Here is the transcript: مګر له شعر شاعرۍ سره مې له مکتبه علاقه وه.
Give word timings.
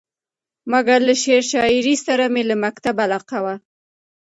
مګر 0.71 0.99
له 1.07 1.13
شعر 1.23 1.43
شاعرۍ 1.51 1.95
سره 2.07 2.23
مې 2.33 2.43
له 2.49 2.55
مکتبه 2.65 3.01
علاقه 3.05 3.37
وه. 3.43 3.55